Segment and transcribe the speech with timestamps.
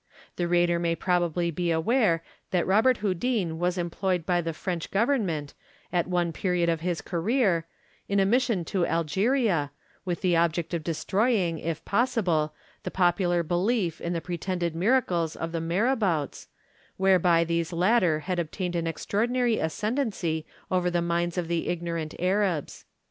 [0.35, 1.31] The reader may possiDiy MODERN MA GIL.
[1.43, 5.53] 4*3 oe aware that Robert Houdin was employed by the French Govern ment,
[5.93, 7.67] at one period of his career,
[8.09, 9.69] in a rr'ssion to Algeria,
[10.03, 15.35] with the object of destroying, if possible, the popular belief in the pre tended miracles
[15.35, 16.47] of the Marabouts,
[16.97, 22.85] whereby these latter had obtained an extraordinary ascendency over the minds of the ignorant Arabs.